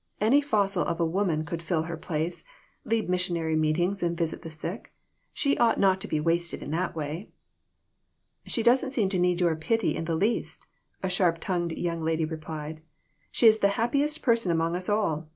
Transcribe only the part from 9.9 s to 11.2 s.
in the least," a